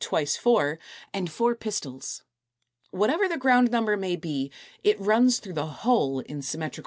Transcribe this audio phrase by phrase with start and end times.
[0.01, 0.79] twice four),
[1.13, 2.23] and four pistils.
[2.89, 4.51] Whatever the ground number may be,
[4.83, 6.79] it runs through the whole in symmetrical blossoms.